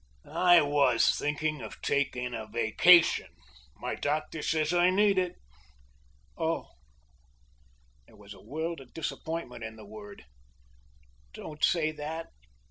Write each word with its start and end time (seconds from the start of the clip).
"I 0.25 0.61
was 0.61 1.15
thinking 1.15 1.61
of 1.61 1.79
taking 1.83 2.33
a 2.33 2.47
vacation. 2.47 3.29
My 3.75 3.93
doctor 3.93 4.41
says 4.41 4.73
I 4.73 4.89
need 4.89 5.19
it." 5.19 5.35
"Oh!" 6.35 6.69
There 8.07 8.15
was 8.17 8.33
a 8.33 8.41
world 8.41 8.81
of 8.81 8.95
disappointment 8.95 9.63
in 9.63 9.75
the 9.75 9.85
word. 9.85 10.25
"Don't 11.33 11.63
say 11.63 11.91
that! 11.91 12.29